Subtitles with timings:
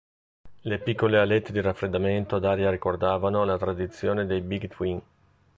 [0.61, 5.01] Le piccole alette di raffreddamento ad aria ricordavano la tradizione dei Big-Twin.